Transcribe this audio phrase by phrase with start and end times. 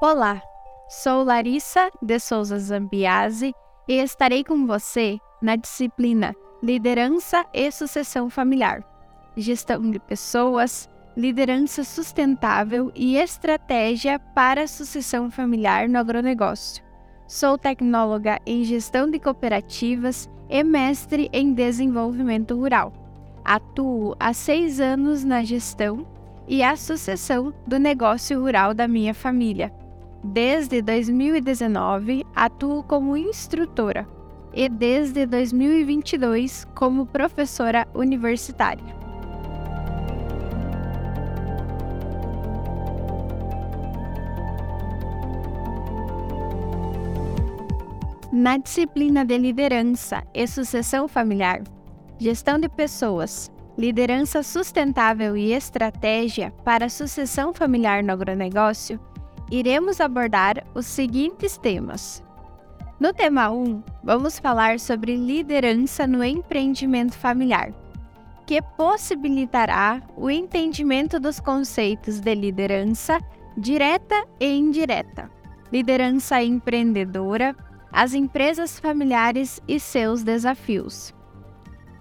[0.00, 0.40] Olá,
[0.88, 3.52] sou Larissa de Souza Zambiase
[3.88, 8.84] e estarei com você na disciplina Liderança e Sucessão Familiar,
[9.36, 16.80] Gestão de Pessoas, Liderança Sustentável e Estratégia para Sucessão Familiar no Agronegócio.
[17.26, 22.92] Sou tecnóloga em Gestão de Cooperativas e mestre em Desenvolvimento Rural.
[23.44, 26.06] Atuo há seis anos na gestão
[26.46, 29.72] e a sucessão do negócio rural da minha família.
[30.22, 34.06] Desde 2019, atuo como instrutora
[34.52, 38.98] e desde 2022 como professora universitária.
[48.32, 51.62] Na disciplina de liderança e sucessão familiar,
[52.18, 59.00] gestão de pessoas, liderança sustentável e estratégia para sucessão familiar no agronegócio,
[59.50, 62.22] iremos abordar os seguintes temas.
[63.00, 67.72] No tema 1, vamos falar sobre liderança no empreendimento familiar,
[68.46, 73.20] que possibilitará o entendimento dos conceitos de liderança
[73.56, 75.30] direta e indireta,
[75.72, 77.54] liderança empreendedora,
[77.92, 81.14] as empresas familiares e seus desafios.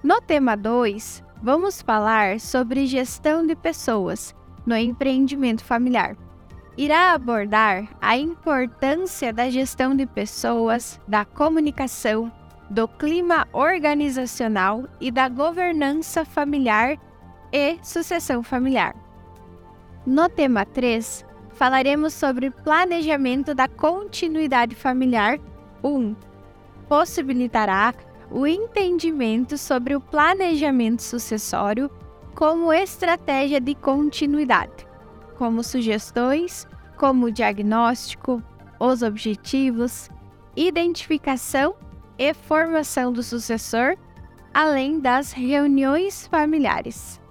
[0.04, 6.18] No tema 2, vamos falar sobre gestão de pessoas no empreendimento familiar
[6.78, 12.32] irá abordar a importância da gestão de pessoas, da comunicação,
[12.70, 16.98] do clima organizacional e da governança familiar
[17.52, 18.96] e sucessão familiar.
[20.06, 25.40] No tema 3, falaremos sobre planejamento da continuidade familiar
[25.84, 26.16] 1.
[26.88, 27.94] Possibilitará
[28.30, 31.90] o entendimento sobre o planejamento sucessório
[32.36, 34.87] como estratégia de continuidade
[35.38, 36.68] como sugestões,
[36.98, 38.42] como diagnóstico,
[38.80, 40.10] os objetivos,
[40.56, 41.76] identificação
[42.18, 43.96] e formação do sucessor,
[44.54, 47.22] além das reuniões familiares.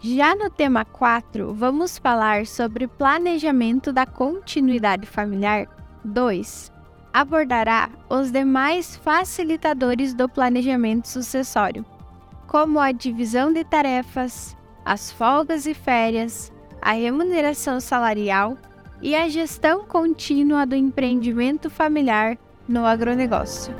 [0.00, 5.66] Já no tema 4, vamos falar sobre planejamento da continuidade familiar
[6.04, 6.70] 2.
[7.12, 11.84] Abordará os demais facilitadores do planejamento sucessório,
[12.46, 16.52] como a divisão de tarefas, as folgas e férias,
[16.84, 18.58] a remuneração salarial
[19.00, 22.36] e a gestão contínua do empreendimento familiar
[22.68, 23.74] no agronegócio.